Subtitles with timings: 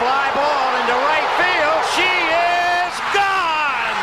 [0.00, 1.80] fly ball into right field.
[1.94, 4.00] She is gone.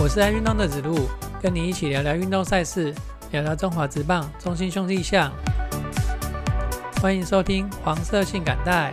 [0.00, 1.06] 我是爱运动的子路，
[1.42, 2.94] 跟你一起聊聊运动赛事，
[3.30, 5.30] 聊聊中华职棒、中心兄弟象。
[7.02, 8.90] 欢迎收听黄色性感带。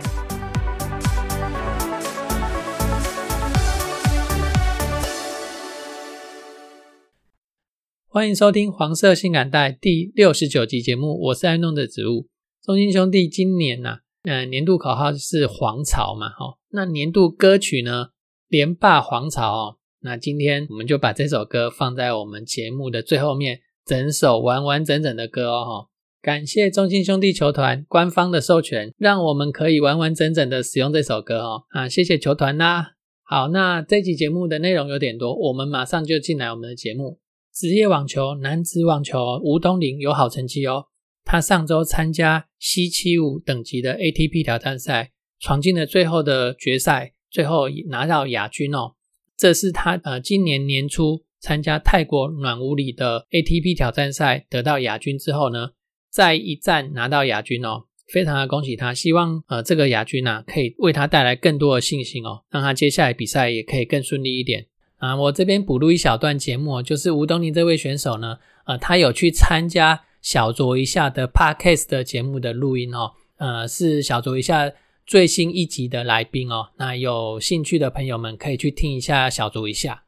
[8.18, 12.26] 欢迎收听黄色性感带第六十九集节目，我是爱弄的植物
[12.64, 13.28] 中心兄弟。
[13.28, 18.08] 今年呐、呃，年度口号是黄潮嘛，哦，那年度歌曲呢，
[18.48, 19.76] 连霸黄潮哦。
[20.00, 25.64] 那今天我们就把这首歌放在我们节目的最后面，整首完完整整的歌哦。
[25.64, 25.88] 哈
[26.20, 31.62] 感谢中信兄弟球团官方的授权，让我们可以完完整整的使用这首歌哦。
[31.68, 32.94] 啊，谢谢球团啦。
[33.22, 37.20] 好，那这期节目的内容有点多，我们马上就进来我们的节目。
[37.58, 40.84] 职业网球男子网球吴东林有好成绩哦，
[41.24, 45.10] 他上周参加 C 七五等级的 ATP 挑战赛，
[45.40, 48.92] 闯进了最后的决赛，最后拿到亚军哦。
[49.36, 55.70] 这是他呃今年年初参加泰国暖武里的 ATP 挑战赛得到亚军之后呢，
[56.12, 58.94] 再一战拿到亚军哦，非常的恭喜他！
[58.94, 64.64] 希望呃这个亚军啊可以为他带来更多的信心哦，让他接下来比赛也可以更顺利一点
[64.98, 65.16] 啊。
[65.16, 74.72] 我这边补录一小段节目，就是吴东尼这位选手呢，呃他有去参加小酌一下的 Podcast 的节目的录音哦，呃是小酌一下。
[75.06, 80.04] 最新一集的来宾哦，那有兴趣的朋友们可以去听一下，小酌一下。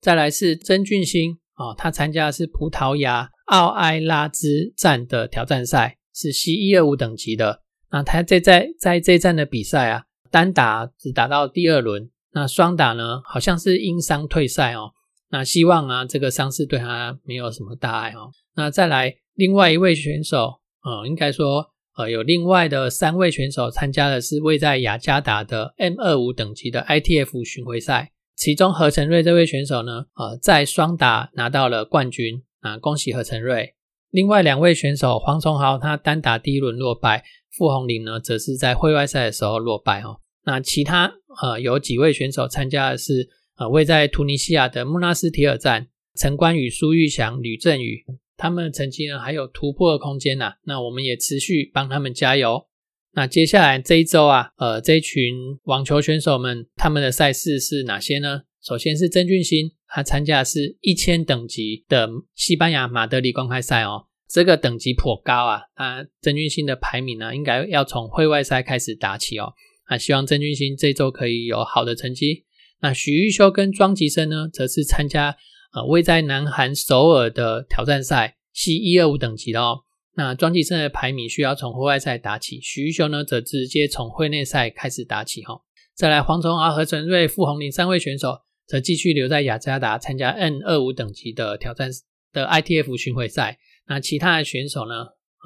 [0.00, 7.62] 再来是曾俊欣哦，他参加的是葡萄牙奥埃拉兹站的挑战赛，是 C 一二五等级的。
[7.90, 14.92] 那他这在在这站的比赛啊，单打只打到第二轮，那双打呢好像是因伤退赛哦。
[15.30, 18.30] 那希望啊，这个伤势对他没有什么大碍哦。
[18.54, 21.72] 那再来另外一位选手，呃，应该说。
[21.98, 33.72] 呃，有另外的三位选手参加的是位在雅加达的 M 二五等级的 ITF 巡回赛，其中何成瑞这位选手呢，呃，在双打拿到了冠军啊，恭喜何成瑞。
[34.10, 40.20] 另外两位选手黄崇豪他单打第一轮落败，傅红林呢则是在会外赛的时候落败哦。
[40.46, 41.12] 那其他
[41.42, 48.06] 呃有几位选手参加的是呃位在突尼西亚的穆纳斯提尔站，陈冠宇、苏玉祥、吕振宇。
[48.38, 52.66] 他们的成绩呢还有突破的空间呐，那我们也持续帮他们加油。
[53.14, 58.42] 那接下来这一周啊，呃，这一群网球选手们他们的赛事是哪些呢？
[58.62, 65.62] 首先是曾俊欣，他参加的是一千等级的西班牙马德里公开赛哦，这个等级颇高啊。
[65.78, 69.54] 那曾俊欣的排名呢，应该要从会外赛开始打起哦。
[69.88, 72.44] 那希望曾俊欣这周可以有好的成绩。
[72.80, 75.36] 那许玉修跟庄吉生呢，则是参加。
[75.72, 79.80] 呃，位在南韩首尔的挑战赛 C 一二五等级的哦。
[80.14, 85.60] 那庄吉生的排名需要从户外赛打起，许玉修呢则直接从会内赛开始打起哈。
[85.94, 91.90] 再来，黄崇豪、何成瑞、傅红林三位选手则继续留在雅加达参加 N 二五等级的挑战
[92.32, 93.58] 的 ITF 巡回赛。
[93.86, 94.94] 那其他的选手呢？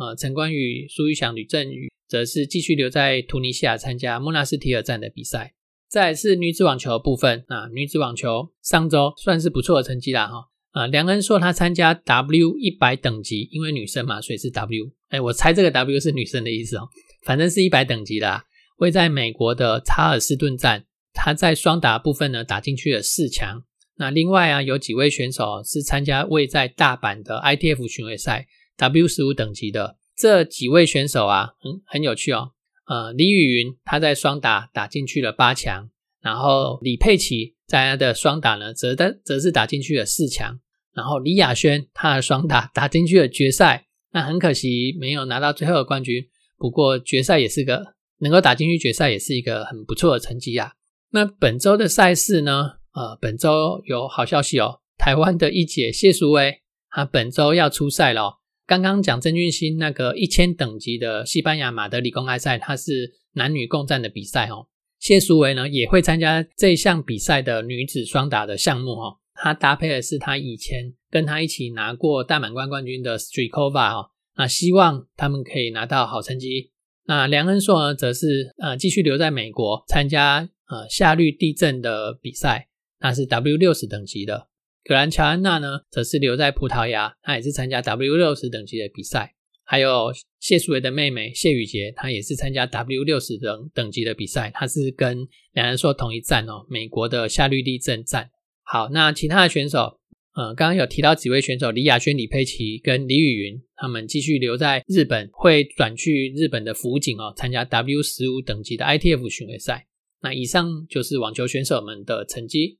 [0.00, 5.52] 呃，陈冠宇、苏玉祥、吕振宇则是继续留在突尼西亚参加莫纳斯提尔站的比赛。
[5.90, 10.46] 再是女子网球部分啊，女子网球上周算是不错的成绩啦哈。
[10.70, 14.90] 啊，梁恩硕她参加 W 一百等级，因为女生嘛，所以是 W。
[15.10, 16.88] 哎，我猜这个 W 是女生的意思哦。
[17.26, 18.44] 反正是一百等级的，
[18.78, 23.64] 位在美国的查尔斯顿站，她在双打部分呢打进去了四强。
[23.96, 28.46] 那另外啊，有几位选手是参加位在大阪的 ITF 巡回赛
[28.80, 32.52] W 十五等级的，这几位选手啊，很很有趣哦。
[32.86, 35.90] 呃，李雨云他在双打打进去了八强，
[36.22, 40.58] 然后李佩琦在他的双打呢，则的则是打进去了四强，
[40.94, 46.26] 然后李雅轩他的双打打进去了决赛，那很可惜没有拿到最后的冠军。
[46.56, 50.72] 不过决赛也是个能够打进去决赛，也是一个很不错的成绩啊。
[51.10, 52.76] 那本周的赛事呢？
[52.94, 58.39] 呃，本周有好消息哦，台湾的一姐谢淑薇，她本周要出赛了。
[58.70, 64.68] 刚刚讲郑俊熙那个一千等级的西班牙马德里公开赛，它是男女共战的比赛哦。
[65.00, 69.16] 谢淑薇呢也会参加这项比赛的女子双打的项目哦。
[69.34, 74.10] 她搭配的是她以前跟她一起拿过大满贯冠军的 Strikova 哦。
[74.36, 76.70] 那希望他们可以拿到好成绩。
[77.06, 82.68] 那梁恩硕呢，则是呃继续留在美国参加呃夏绿地震的比赛，
[83.00, 84.49] 那是 W 六十等级的。
[84.82, 89.34] 格兰乔安娜呢，则是留在葡萄牙，她也是参加 W 六十等级的比赛。
[89.62, 90.10] 还有
[90.40, 94.50] 谢淑薇的妹妹谢雨洁，她也是参加 W 六十等等级的比赛。
[94.52, 98.30] 她是跟两人说同一站哦，美国的夏绿蒂镇站。
[98.64, 100.00] 好，那其他的选手
[100.34, 109.86] 呃，刚刚有提到几位选手李雅轩、李佩琪跟李雨云，他们继续留在日本，会转去日本的福井哦，参加 W 十五等级的 ITF 巡回赛。
[110.20, 112.79] 那以上就是网球选手们的成绩。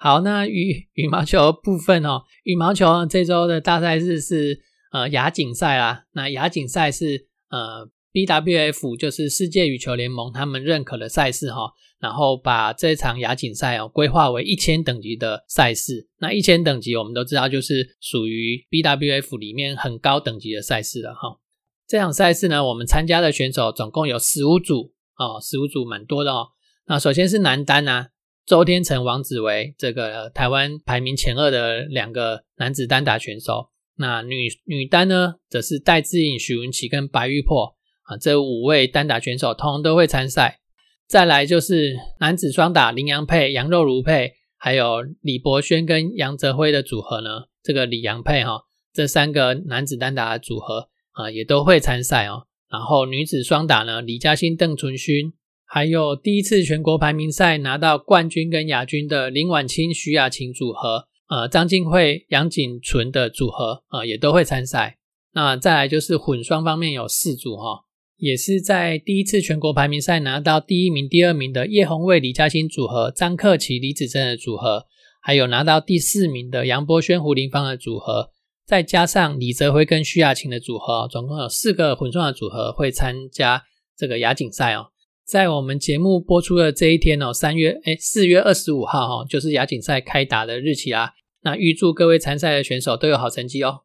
[0.00, 4.60] 好，那羽羽毛球部分哦，羽毛球这周的大赛日是
[4.92, 6.04] 呃亚锦赛啦。
[6.12, 16.08] 那亚锦赛是呃 BWF 就是世界羽球联盟他们认可的赛事哈，然后把这场亚锦赛哦规划为一千等级的赛事。
[16.20, 21.40] 那一千等级我们都知道就是属于 BWF 里面很高等级的赛事了哈。
[21.88, 26.50] 这场赛事呢，我们参加的选手总共有十五组哦，十五组蛮多的哦。
[26.86, 28.10] 那首先是男单啊。
[28.48, 33.68] 周天成、王子维，这个台湾排名前二的两个男子单打选手。
[33.98, 40.60] 那女女单呢，则是戴资颖、许文琪跟白玉珀啊，这五位单打选手通通都会参赛。
[41.06, 47.28] 再来就是男子双打林洋配、杨肉如配，还有李博轩跟杨泽辉的组合呢，
[47.62, 48.62] 这个李杨配哈，
[48.94, 52.46] 这三个男子单打的组合啊，也都会参赛哦。
[52.70, 55.34] 然后女子双打呢，李嘉欣、邓淳勋。
[55.70, 64.96] 还有第一次全国排名赛拿到冠军跟亚军的林婉清、徐雅琴组合，呃，张静慧、杨景纯的组合，呃，也都会参赛。
[65.34, 67.84] 那再来就是混双方面有四组哈，
[68.16, 74.86] 也是在第一次全国排名赛拿到第一名、第二名的叶红卫、李嘉欣组合，张克琪、李子珍的组合，
[75.20, 78.30] 还有拿到第四名的杨波轩、胡林芳的组合，
[78.66, 83.64] 再加上李泽辉跟徐雅琴的组合，总共有四个混双的组合会参加
[83.94, 84.86] 这个亚锦赛哦。
[85.28, 91.10] 在我们节目播出的这一天哦，三月哎四月二十五号哈，就是亚锦赛开打的日期啊。
[91.42, 93.80] 那预祝各位参赛的选手都有好成绩哦。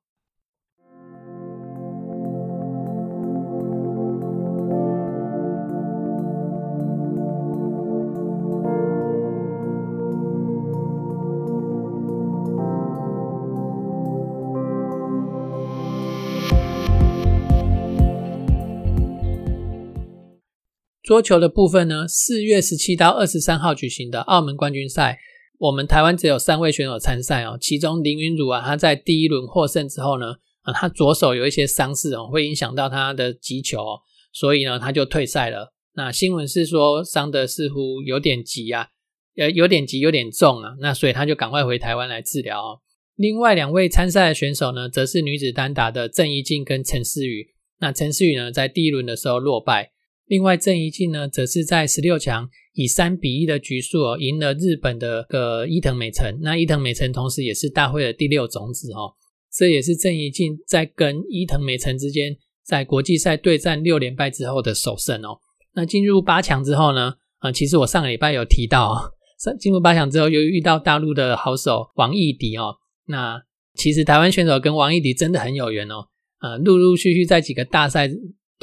[21.03, 25.19] 桌球的部分呢，四月十七到二十三号举行的澳门冠军赛，
[25.57, 27.57] 我们台湾只有三位选手参赛哦。
[27.59, 33.83] 其中林云儒啊，他在第一轮获胜之后呢，啊，他左手有一些伤势哦，会影响到他的击球，
[34.31, 35.73] 所以呢，他就退赛了。
[35.95, 38.87] 那新闻是说伤的似乎有点急啊，
[39.35, 42.79] 呃，有点急，有点重啊，那所以他就赶快回台湾来治疗哦。
[43.17, 47.49] 另外两位参赛的选手呢，则是女子单打的郑怡静跟陈思雨。
[47.79, 49.92] 那陈思雨呢，在第一轮的时候落败。
[50.25, 56.39] 另外，郑怡静呢，则是在十六强以三比一的局数哦，赢了日本的个伊藤美诚。
[56.41, 59.13] 那伊藤美诚同时也是大会的第六种子哦，
[59.51, 65.37] 这也是郑怡静在跟伊藤美诚之间在国际赛对战六连败之后的首胜哦。
[65.75, 72.75] 那进入八强之后呢，啊，其实我上个礼拜有提到哦，上进入八强之后又遇到大陆的好手王艺迪哦。
[73.07, 73.43] 那
[73.75, 76.07] 其实台湾选手跟王艺迪真的很有缘哦，
[76.39, 78.09] 呃，陆陆续续在几个大赛。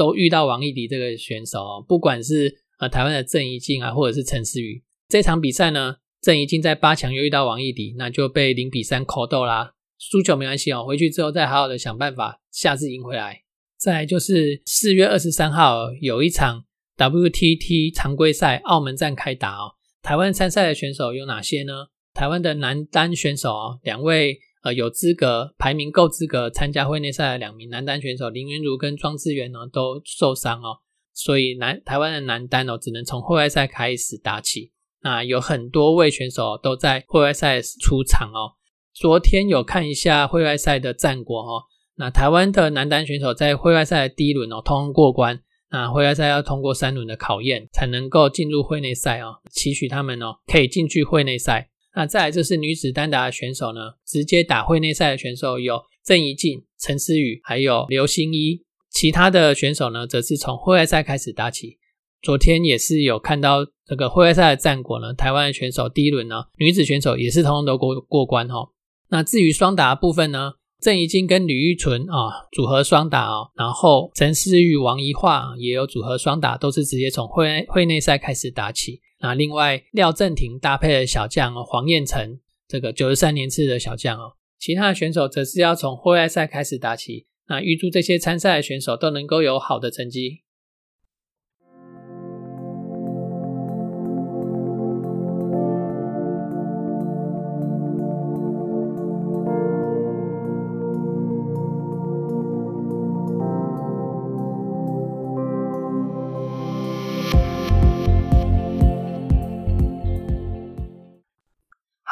[0.01, 9.75] 都遇到王艺迪这个选手，不管是呃台湾的郑怡静啊，或者是陈思雨，这场比赛呢，郑怡静在八强又遇到王艺迪，那就被零比三扣斗啦。
[9.99, 13.43] 输球没关系哦，回去之后再好好的想办法，下次赢回来。
[13.77, 16.65] 再就是四月二十三号有一场
[16.97, 21.89] WTT 常规赛澳门站开打哦，台湾参赛的选手有哪些呢？
[22.15, 24.41] 台湾的男单选手哦，两位。
[24.63, 30.79] 呃，有资格排名够资格参加会内赛的两名男单选手林云儒跟庄智渊呢都受伤哦，
[31.15, 34.73] 所以男台湾的男单哦只能从会外赛开始打起。
[35.03, 38.61] 那有很多位选手都在会外赛出场哦。
[38.93, 41.63] 昨天有看一下会外赛的战果哦，
[41.97, 45.41] 那台湾的男单选手在会外赛的第一轮哦通过关，
[45.71, 51.71] 那会外赛要通过三轮的考验才能够进入会内赛哦，期许他们哦可以进去会内赛。
[51.95, 58.63] 那再来就是女子单打的选手呢，直接打会内赛的选手有郑怡静、陈思雨，还有刘欣怡。
[58.91, 61.79] 其他的选手呢，则是从会外赛开始打起。
[62.23, 68.71] 昨天也是有看到这个会外赛的战果呢，台湾的选手第一轮呢，女子选手也是通通都过过关哈。
[69.09, 79.01] 那至于双打部分呢，郑怡静跟吕玉纯啊组合双打哦，然后陈思雨、王怡桦也有组合双打，都是直接从会会内赛开始打起。
[79.21, 87.27] 那另外廖正廷搭配的小将黄彦成，这个九十三年次的小将哦，其他的选手则是要从户外赛开始打起。
[87.49, 90.43] 那预祝这些参赛的选手都能够有好的成绩。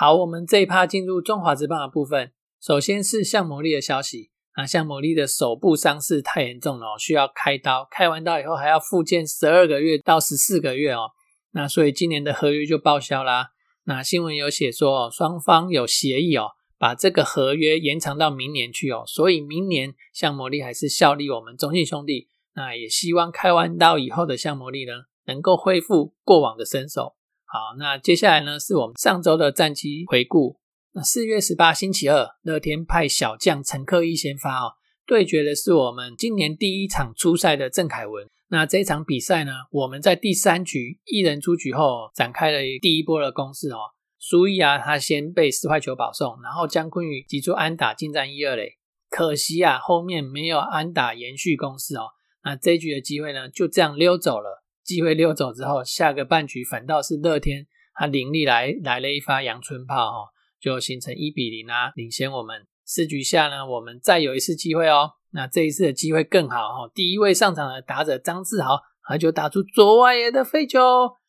[0.08, 2.32] 好，我们这一趴进入中华职棒的部分。
[2.62, 7.86] 首先是向魔力的消息啊，向魔力的手部伤势太严重了，需要开刀。
[7.90, 11.10] 开完刀以后还要复健十二个月到十四个月哦。
[11.50, 13.48] 那所以今年的合约就报销啦。
[13.84, 19.04] 那新闻有写说，双方有协议哦，把这个合约延长到明年去哦。
[19.06, 22.30] 所以明年向魔力还是效力我们中信兄弟。
[22.54, 24.92] 那也希望开完刀以后的向魔力呢，
[25.26, 27.16] 能够恢复过往的身手。
[27.50, 30.58] 好，那接下来呢，是我们上周的战绩回顾。
[30.92, 34.72] 那四月十八星期二，乐天派小将陈克一先发哦，
[35.06, 38.28] 对决的是我们今年第一场初赛的郑凯文。
[38.48, 43.78] 那这场比赛呢，我们在第三局一人出局后，展开了第一波的攻势哦。
[44.18, 48.72] 苏伊啊，他先被四坏球保送，然后姜坤宇击出安打进占一二垒，
[49.08, 52.08] 可惜啊，后面没有安打延续攻势哦。
[52.44, 54.64] 那这一局的机会呢，就这样溜走了。
[54.88, 60.28] 机会溜走之后，下个半局反倒是乐天，他凌厉来来了一发阳春炮哦，
[60.58, 62.66] 就形成一比零啊，领先我们。
[62.86, 66.90] 四局下呢，我们再有一次机会哦，那这一次的机会更好哦。
[66.94, 70.80] 第一位上场的打者张志豪，他就打出左外野的飞球，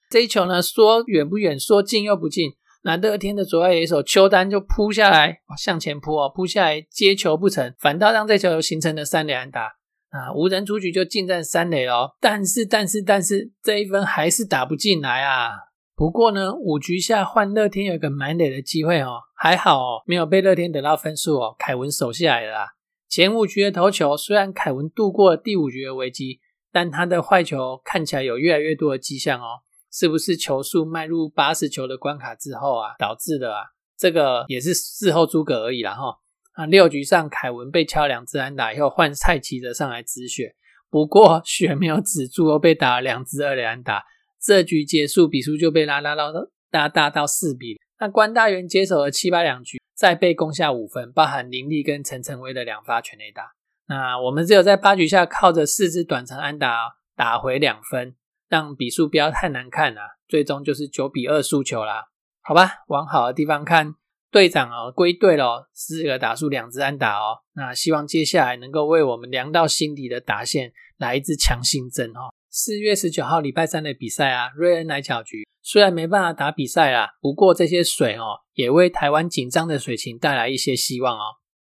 [0.09, 2.53] 这一球呢说远不远，说近又不近。
[2.83, 9.78] 那乐天的左外野手邱丹就扑下来，向前扑哦，扑下来接球不成，反倒让这球形成了三连打。
[10.09, 12.15] 啊，无人出局就进占三垒喽。
[12.19, 15.51] 但是，但是，但是这一分还是打不进来啊。
[15.95, 21.55] 不过呢，五局下换乐天有一个满垒的机会哦，还好哦，没有被乐天得到分数哦。
[21.59, 22.67] 凯文守下来了。
[23.07, 26.39] 前五局的投球，虽然凯文度过了第五局的危机，
[26.71, 29.59] 但他的坏球看起来有越来越多的迹象哦。
[29.91, 33.63] 是不是球速迈入八十球的关卡之后啊，导致的啊？
[33.97, 36.15] 这个也是事后诸葛而已啦哈。
[36.59, 40.57] 啊，六局上凯文被敲两支安打以后，换蔡奇哲上来止血，
[40.89, 44.03] 不过血没有止住，又被打了两支二垒安打。
[44.41, 46.33] 这局结束，比数就被拉拉到
[46.71, 47.79] 拉大到四比。
[48.01, 53.53] 那关大元接手了七八两局，再被攻下五分，包含林立跟陈晨威的两发全垒打。
[53.87, 58.17] 那我们只有在八局下靠着四支短程安打打回两分，
[58.49, 60.01] 让比数不要太难看啊。
[60.27, 62.09] 最终就是九比二输球啦。
[62.41, 63.95] 好吧，往好的地方看。
[64.31, 67.39] 队长哦，归队了，四个打数，两支安打哦。
[67.55, 72.29] 那希望接下来能够为我们量到心底的打线来一支强心针哦。
[72.51, 81.23] 四月十九号礼拜三的比赛啊，瑞恩来搅局，虽然没办法打比赛啦，不过这些水哦，也为台湾紧张的水情带来一些希望哦。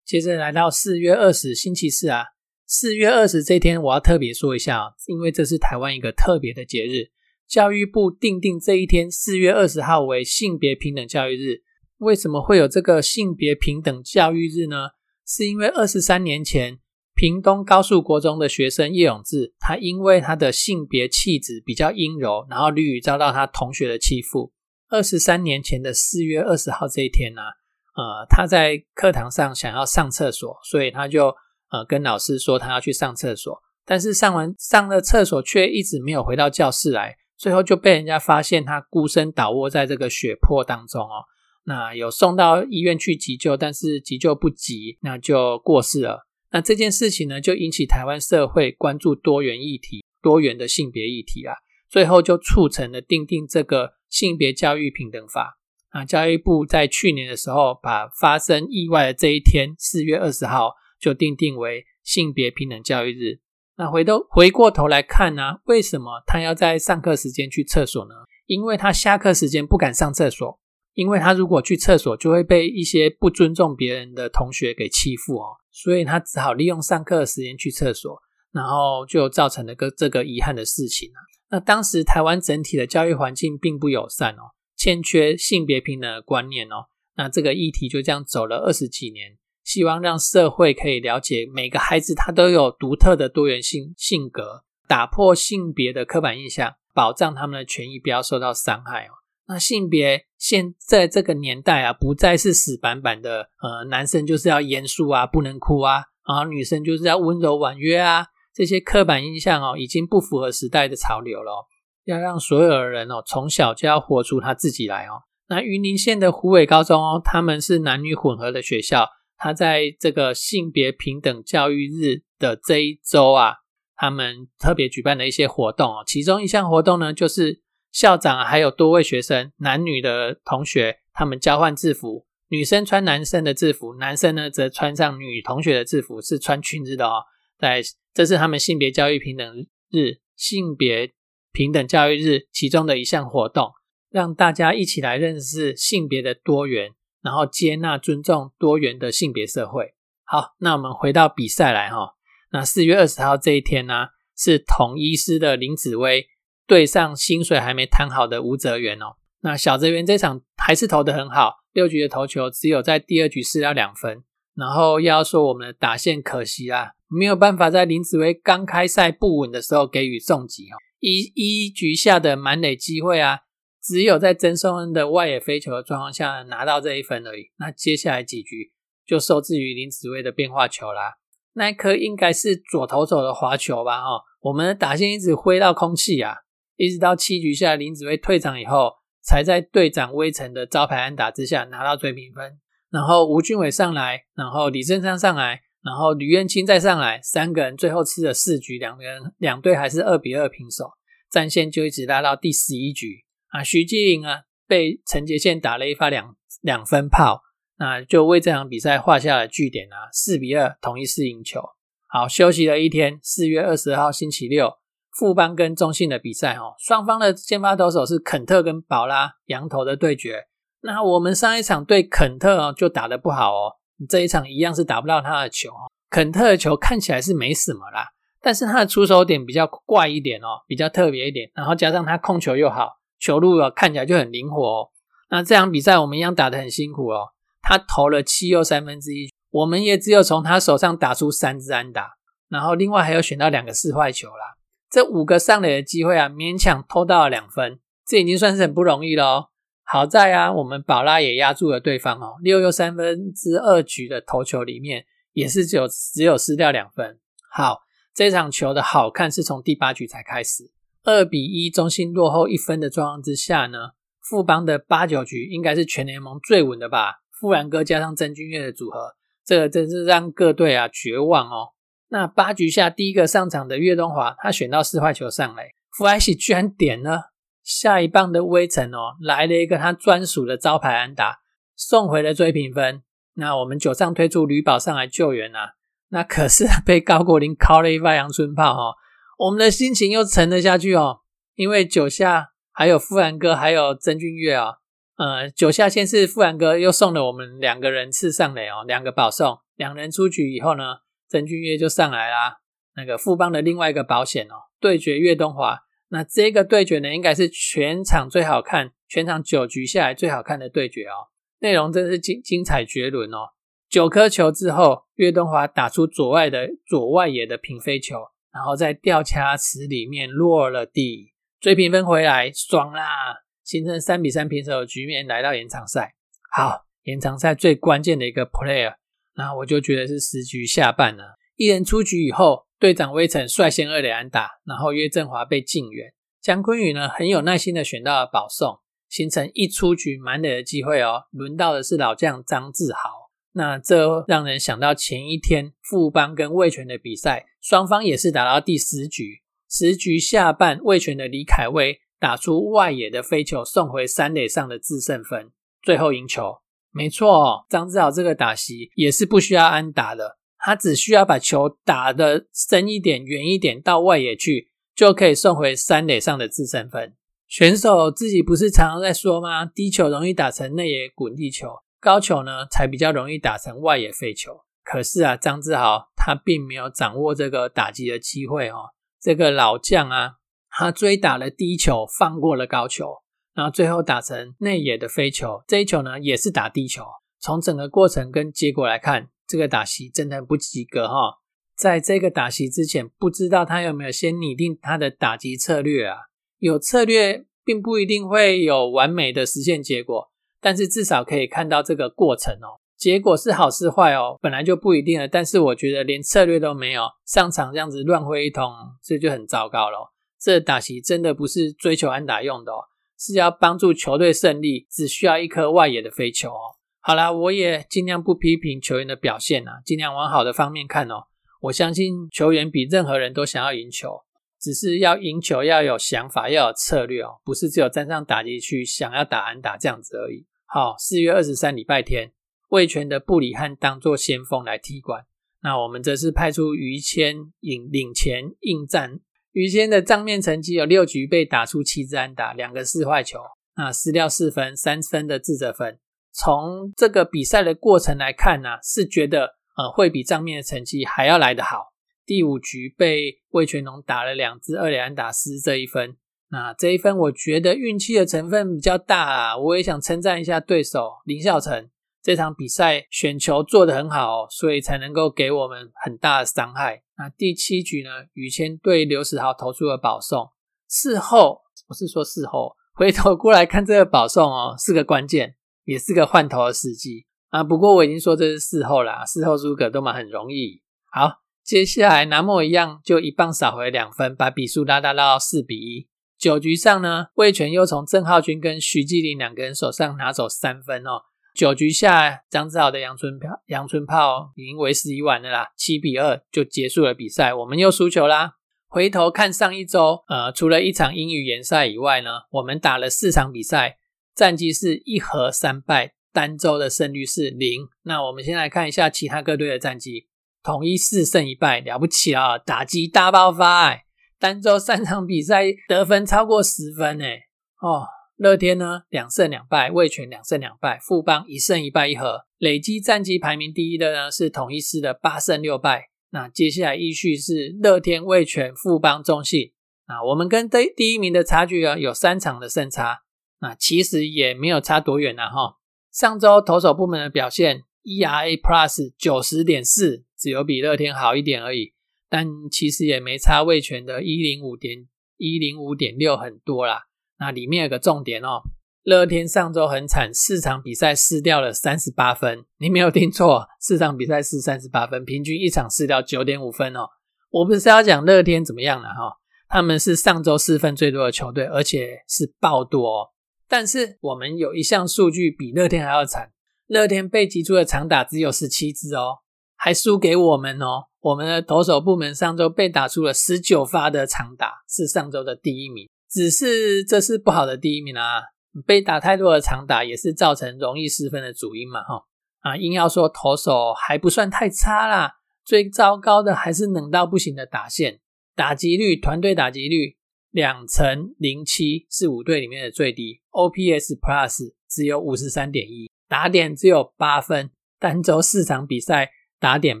[0.04, 2.24] 接着来到四月二十星期四啊，
[2.66, 7.10] 四月二十这天我要特别说一下哦，因为这是台湾一个特别的节日，
[7.48, 11.62] 教育部定定这一天四月二十号为性别平等教育日。
[12.00, 14.88] 为什么会有这个性别平等教育日呢？
[15.26, 16.78] 是因为二十三年前，
[17.14, 24.50] 屏东高速国中的学生叶永志，他因为他的性别气质比较阴柔，然后屡屡遭到他同学的欺负。
[24.88, 31.26] 二十三年前的四月二十号这一天呢，呃，他在课堂上想要上厕所，所以他就
[31.70, 41.22] 呃跟老师说他要去上厕所，但是上完上了厕所却一直没有回到教室来，最后就被人家发现他孤身倒卧在这个血泊当中哦。
[41.64, 46.26] 那有送到医院去急救，但是急救不及，那就过世了。
[46.52, 51.54] 那这件事情呢，就引起台湾社会关注多元议题、多元的性别议题啊。
[51.88, 55.58] 最后就促成了定定这个性别教育平等法
[55.90, 56.04] 啊。
[56.04, 63.40] 教育部在去年的时候，把发生意外的这一天，四月二十号，就定定为性别平等教育日。
[63.76, 68.14] 那回头回过头来看呢，为什么他要在上课时间去厕所呢？
[68.46, 70.60] 因为他下课时间不敢上厕所。
[70.94, 78.20] 因为他如果去厕所，就会被一些不尊重别人的同学给欺负哦，所以他只好利用上课的时间去厕所，
[78.52, 81.18] 然后就造成了个这个遗憾的事情啊。
[81.50, 99.19] 那当时台湾整体的教育环境并不友善哦，欠缺性别平等的观念哦，那这个议题就这样走了二十几年，希望让社会可以了解每个孩子他都有独特的多元性性格，打破性别的刻板印象，保障他们的权益不要受到伤害哦。
[99.52, 111.66] 那性别现在这个年代啊，不再是死板板的，呃，男生就是要严肃啊，不能哭啊，然后女生就是要温柔婉约啊，这些刻板印象哦，已经不符合时代的潮流了。
[112.04, 115.22] 要让所有的人哦，从小就要活出他自己来哦。
[115.48, 123.54] 那云林县的湖尾高中哦，他们是男女混合的学校，他在这个性别平等教育日的这一周啊，
[123.96, 127.64] 他们特别举办了一些活动哦，其中一项活动呢，就是。
[127.92, 137.24] 校长还有多位学生，男女的同学，他们交换制服，女生穿男生的制服，男生呢则穿上女同学的制服，是穿裙子的哦。
[137.58, 137.82] 在
[138.14, 141.12] 这是他们性别教育平等日，性别
[141.52, 143.72] 平等教育日其中的一项活动，
[144.08, 146.92] 让大家一起来认识性别的多元，
[147.22, 149.94] 然后接纳、尊重多元的性别社会。
[150.24, 152.14] 好，那我们回到比赛来哈。
[152.52, 156.28] 那四月二十号这一天呢，是统一师的林子薇
[156.70, 159.16] 对上薪水还没谈好的吴泽源哦。
[159.40, 164.22] 那小泽源这场还是投得很好，六局的投球只有在第二局失掉两分。
[164.54, 170.76] 然后要说我们的打线可惜啊，没有办法在林子薇刚开赛不稳的时候给予重击哦。
[171.00, 173.40] 一一局下的满垒机会啊，
[173.82, 177.50] 只有在曾松恩的外野飞球的状况下拿到这一分而已。
[177.58, 178.70] 那接下来几局
[179.04, 181.14] 就受制于林子薇的变化球啦。
[181.54, 184.02] 那一颗应该是左投手的滑球吧？
[184.02, 186.36] 哦，我们的打线一直挥到空气啊，
[186.80, 188.98] 一直到七局下林子薇退场以后。
[189.22, 192.58] 才在队长威城的招牌安打之下拿到追平分，
[192.90, 200.92] 然后吴俊伟上来，然后李正昌上来，然后吕彦青再上来，三个人最后吃了四局，两个人两队还是二比二平手，
[201.30, 203.62] 战线就一直拉到第十一局啊。
[203.62, 207.42] 徐继林啊被陈杰宪打了一发两两分炮，
[207.78, 211.60] 那就为这场比赛画下了句点啊，四比二统一是赢球。
[212.08, 214.72] 好，休息了一天，四月二十号星期六。
[215.12, 220.46] 富邦跟中信的比赛，哦，双方的先发投手是肯特跟宝拉羊头的对决。
[220.82, 223.72] 那我们上一场对肯特哦就打得不好哦，
[224.08, 225.90] 这一场一样是打不到他的球哦。
[226.08, 228.08] 肯特的球看起来是没什么啦，
[228.40, 234.62] 但是他的出手点比较怪一点哦，比较特别一点，然后加上他控球又好，球路啊看起来就很灵活。
[234.62, 234.88] 哦。
[235.28, 237.28] 那这场比赛我们一样打得很辛苦哦，
[237.62, 242.14] 他投了七又三分之一，我们也只有从他手上打出三支安打，
[242.48, 244.56] 然后另外还有选到两个四坏球啦。
[244.90, 249.46] 这五个上垒的机会啊，勉强偷到了两分，这已经算是很不容易了哦。
[249.84, 257.18] 好在啊，我们宝拉也压住了对方哦，六又三分之二局的投球里面，也是只有只有失掉两分。
[257.52, 257.82] 好，
[258.14, 260.72] 这场球的好看是从第八局才开始，
[261.04, 267.22] 二比一中心落后一分的状况之下呢，富邦的八九局应该是全联盟最稳的吧？
[267.30, 271.70] 富兰哥加上曾君岳的组合，这真是让各队啊绝望哦。
[272.12, 277.30] 那八局下第一个上场的岳东华，他选到四坏球上来，福艾喜居然点了
[277.62, 281.38] 下一棒的微尘哦，来了一个他专属的招牌安打，
[281.76, 283.02] 送回了追平分。
[283.34, 285.74] 那我们九上推出吕宝上来救援啊，
[286.08, 288.94] 那可是被高国林敲了一发阳春炮哦，
[289.38, 291.20] 我们的心情又沉了下去哦，
[291.54, 294.74] 因为九下还有富兰哥还有曾俊岳啊，
[295.16, 300.96] 呃，九下先是富兰哥又送了我们两个人次上垒哦，两个保送，两人出局以后呢？
[301.30, 302.58] 郑俊岳就上来啦，
[302.96, 305.78] 那个富邦的另外一个保险哦，对决岳东华。
[306.08, 313.50] 那这个对决呢，应该是全场最好看，全场九局下来最好看的对决哦，内容真是精精彩绝伦哦。
[313.88, 318.16] 九颗球之后，岳东华打出左外的左外野的平飞球，
[318.52, 323.42] 然后在吊卡池里面落了地，追平分回来，爽啦！
[323.62, 326.16] 形成三比三平手的局面，来到延长赛。
[326.52, 328.96] 好，延长赛最关键的一个 player。
[329.40, 341.22] 那我就觉得是十局下半了，一人出局以后，队长威城率先二垒安打，然后岳振华被禁援，江坤宇呢很有耐心的选到了保送，形成一出局满垒的机会哦。
[341.30, 355.50] 轮到的是老将张志豪，那这让人想到前一天富邦跟魏权的比赛，双方也是打到第十局，十局下半魏权的李凯威打出外野的飞球送回三垒上的制胜分，
[355.82, 356.59] 最后赢球。
[356.92, 367.14] 没错，张志豪这个打席也是不需要安打的，他只需要把球打的深一点、远一点到外野去，就可以送回三垒上的自胜分。
[367.46, 369.64] 选手自己不是常常在说吗？
[369.64, 371.68] 低球容易打成内野滚地球，
[372.00, 374.60] 高球呢才比较容易打成外野飞球。
[374.84, 378.90] 可是啊，张志豪他并没有掌握这个打击的机会哦。
[379.20, 380.32] 这个老将啊，
[380.68, 383.18] 他追打了低球，放过了高球。
[383.60, 387.04] 然后最后打成内野的飞球，这一球呢也是打地球。
[387.38, 391.40] 从整个过程跟结果来看，这个打席真的不及格哈。
[391.76, 396.16] 在这个打席之前，不知道他有没有先拟定他的打击策略啊？
[396.56, 400.30] 有策略并不一定会有完美的实现结果，
[400.62, 402.80] 但是至少可以看到这个过程哦。
[402.96, 405.28] 结果是好是坏哦，本来就不一定了。
[405.28, 410.14] 但是我觉得连策略都没有，上场这样子乱挥一通，这就很糟糕了。
[410.40, 412.84] 这打席真的不是追求安打用的哦。
[413.20, 416.80] 是要帮助球队胜利，只需要一颗外野的飞球哦。
[417.00, 421.24] 好啦，我也尽量不批评球员的表现啊，尽量往好的方面看哦。
[421.60, 424.22] 我相信球员比任何人都想要赢球，
[424.58, 430.46] 只是要赢球要有想法，要有策略哦，不是只有站上打击区想要打安打这样子而已。
[430.64, 432.32] 好，四月二十三礼拜天，
[432.70, 435.26] 魏权的布里汉当做先锋来踢馆，
[435.62, 439.20] 那我们则是派出于谦引领前应战。
[439.52, 443.40] 于谦的账面成绩有六局被打出七支安打，两个四坏球，
[443.76, 445.98] 那失掉四分，三分的自责分。
[446.32, 451.92] 从这个比赛的过程来看呢，是觉得呃会比账面的成绩还要来得好。
[452.24, 456.16] 第五局被魏全龙打了两支二连安打失这一分，
[456.50, 459.56] 那这一分我觉得运气的成分比较大啊。
[459.56, 461.90] 我也想称赞一下对手林孝成，
[462.22, 467.02] 这场比赛选球做得很好，所以才能够给我们很大的伤害。
[467.20, 470.48] 那第七局呢，宇谦对刘世豪投出了保送，
[470.88, 477.62] 事后不是说事后回头过来看这个保送哦，是个关键，也是个换头的时机啊。
[477.62, 480.80] 不过我已经说这是事后啦，事后诸葛都嘛很容易
[481.12, 481.42] 好。
[481.62, 486.08] 接下来南莫一样，就一棒扫回两分，把比数拉大到四比一。
[486.38, 491.24] 九局上呢，魏权又从郑浩君跟徐继林两个人手上拿走三分哦。
[491.60, 498.52] 九局下，张志豪的阳春炮，阳春炮已经为时已晚了啦，七比二就结束了比赛，我们又输球啦。
[498.88, 503.98] 回头看上一周，呃，除了一场英语联赛以外呢，我们打了四场比赛，
[504.34, 507.88] 战绩是一和三败，单周的胜率是零。
[508.04, 510.28] 那我们先来看一下其他各队的战绩。
[510.62, 512.56] 统一四胜一败，了不起啊！
[512.56, 514.04] 打击大爆发，哎，
[514.38, 517.42] 单周三场比赛得分超过十分，哎，
[517.82, 518.06] 哦，
[518.40, 526.08] 乐天呢两胜两败，味全两胜两败，富邦一胜一败一和，累积战绩排名第一的呢是统一狮的八胜六败。
[526.30, 529.72] 那接下来依序是乐天、味全、富邦、中信。
[530.08, 533.18] 那我们跟第第一名的差距啊有三场的胜差，
[533.60, 535.76] 那其实也没有差多远啊，哈。
[536.10, 540.24] 上周投手部门的表现，ERA Plus 九十点四。
[540.38, 541.92] 只有比乐天好一点而已，
[542.30, 547.09] 但其实也没差味全的一零五点一零五点六很多啦。
[547.40, 548.60] 那里面有个重点哦，
[549.02, 552.64] 乐天上周很惨，四场比赛失掉了三十八分。
[552.78, 557.08] 你没有听错，四场比赛失三十八分，平均一场失掉九点五分哦。
[557.50, 563.08] 我不是要讲乐天怎么样了哈，他们是上周失分最多的球队，而且是爆多。
[563.08, 563.28] 哦。
[563.66, 566.52] 但是我们有一项数据比乐天还要惨，
[566.86, 569.38] 乐天被击出的长打只有十七支哦。
[569.82, 571.04] 还输给我们哦！
[571.20, 576.06] 我们的投手部门上周被打出了十九发的长打，是上周的第一名。
[576.30, 578.42] 只是这是不好的第一名啊！
[578.86, 582.02] 被打太多的长打也是造成容易失分的主因嘛！
[582.02, 582.24] 哈
[582.60, 585.32] 啊，硬要说投手还不算太差啦，
[585.64, 588.20] 最糟糕的还是冷到不行的打线，
[588.54, 590.16] 打击率团队打击率
[590.50, 593.40] 两成零七，是五队里面的最低。
[593.50, 599.32] OPS Plus 只有五十三点一，打点只有八分，单周四场比赛。
[599.58, 600.00] 打点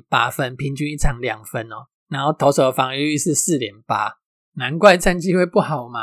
[0.08, 1.88] 八分，平均一场两分哦。
[2.08, 4.14] 然后投手的防御率是四点八，
[4.60, 6.00] 难怪战绩会不好嘛。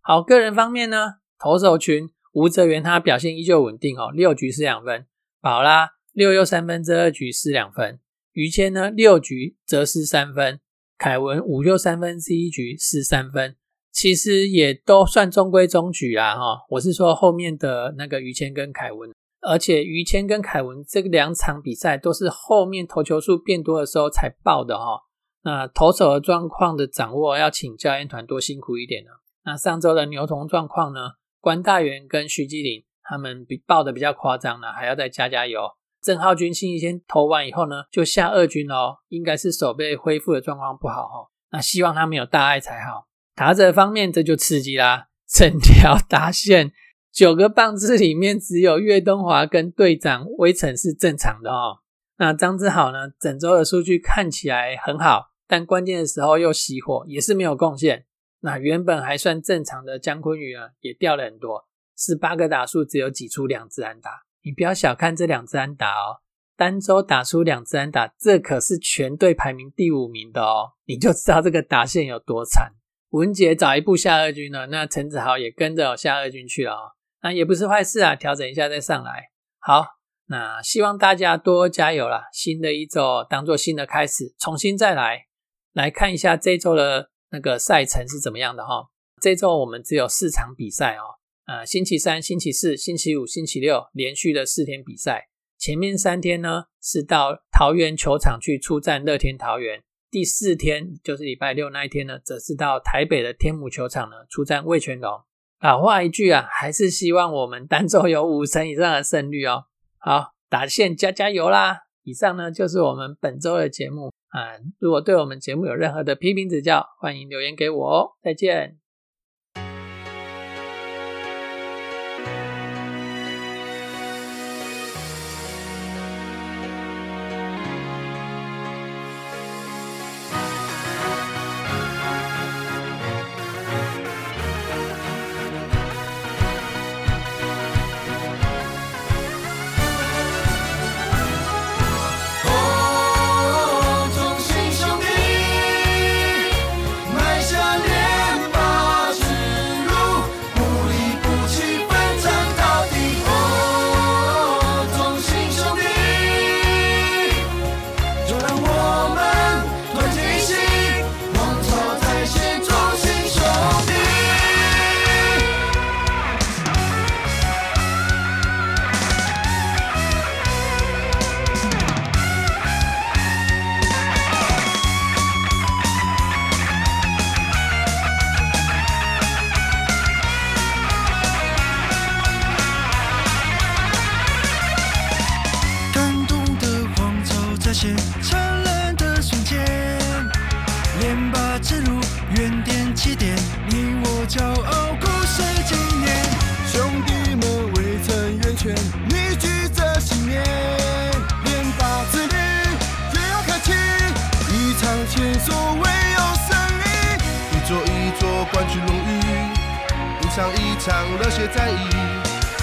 [0.00, 5.06] 好，个人方面呢，投手群吴泽元他表现依旧稳定哦，六局失两分。
[5.40, 8.00] 宝拉六又三分，这二局失两分。
[8.32, 10.58] 于谦呢六局则失三分。
[10.98, 13.54] 凯文五又三分，这一局失三分。
[13.92, 16.42] 其实也都算中规中矩啊哈。
[16.70, 19.12] 我是说后面的那个于谦跟凯文。
[19.40, 25.00] 而且于谦跟凯文这两场比赛都是后面投球数变多的时候才爆的哈。
[25.42, 29.10] 那投手的状况的掌握要请教练团多辛苦一点呢。
[29.44, 35.62] 那上周的牛童状况呢，关大元跟徐继林他们比爆的比较夸张呢，还要再加加油。
[36.02, 41.30] 郑浩君星期天投完以后呢，就下二军哦，应该是手背恢复的状况不好哈。
[41.52, 43.06] 那希望他没有大碍才好。
[43.34, 46.72] 打者方面这就刺激啦，整条打线。
[47.12, 51.78] 九个棒子里面只有岳东华跟队长威成是正常的哦。
[52.18, 53.10] 那张志豪呢？
[53.18, 58.06] 整周的数据看起来很好，但关键的时候又熄火，也是没有贡献。
[58.42, 61.66] 那原本还算正常的姜昆宇啊，也掉了很多，
[61.98, 64.22] 十八个打数只有挤出两支安打。
[64.44, 66.22] 你不要小看这两支安打哦，
[66.56, 72.74] 单周打出两支安打，这可是全队排名第五名的哦，你就知道这个打线有多惨。
[73.08, 76.92] 文杰早一步下二军了，那陈子豪也跟着下二军去了哦。
[77.22, 79.30] 那也不是坏事啊，调整一下再上来。
[79.58, 79.84] 好，
[80.28, 82.28] 那希望大家多加油啦！
[82.32, 85.26] 新的一周当做新的开始，重新再来，
[85.72, 88.90] 来看一下这周的那个赛程是怎么样的哈。
[89.20, 95.28] 这周我们只有四场比赛哦，呃，星期三、星期四、星期五、星期六连续的四天比赛。
[95.58, 105.20] 前面三天呢是到桃园球场去出战乐天桃园，第四天就是礼拜六那一天呢，则是到台北的天母球场呢出战味全龙。
[105.60, 109.64] 老话一句啊，还是希望我们单周有五成以上的胜率哦。
[109.98, 111.80] 好，打线加加油啦！
[112.04, 114.58] 以上呢就是我们本周的节目啊。
[114.80, 118.12] 如果对我们节目有任何的批评指教，欢迎留言给我哦。
[118.22, 118.79] 再见。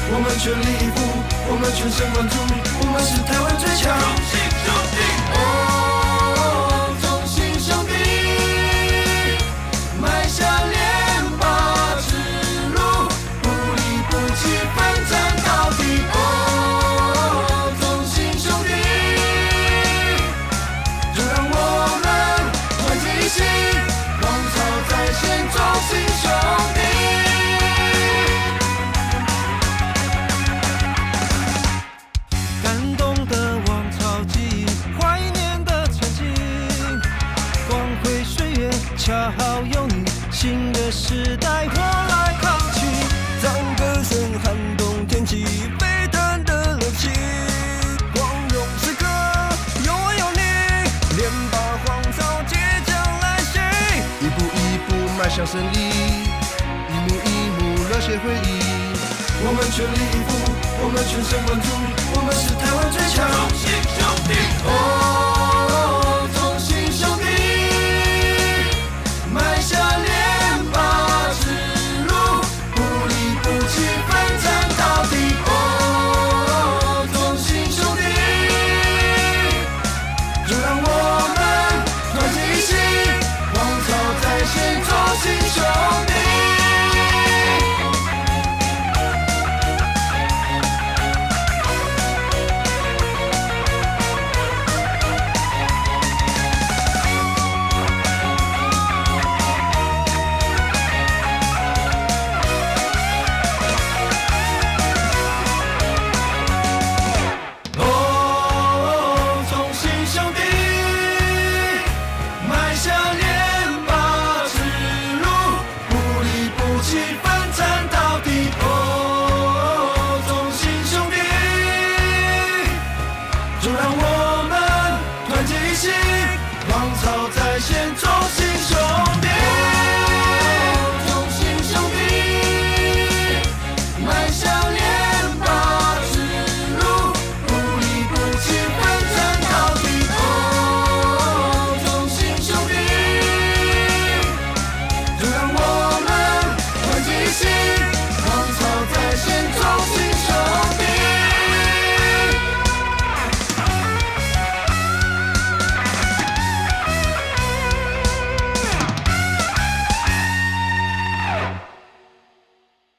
[0.09, 0.97] 我们全力以赴，
[1.49, 2.35] 我们全神贯注，
[2.79, 4.46] 我们是台湾最强。
[40.87, 42.79] 的时代我来扛起，
[43.43, 45.43] 让歌声撼动天际，
[45.77, 47.11] 沸腾的热情，
[48.13, 49.05] 光荣时刻
[49.83, 50.39] 有我有你，
[51.17, 53.59] 连霸皇朝即将来袭，
[54.21, 55.75] 一步一步迈向胜利，
[56.87, 58.63] 一幕一幕热血回忆。
[59.43, 60.31] 我们全力以赴，
[60.79, 61.67] 我们全神贯注，
[62.15, 63.27] 我们是台湾最强。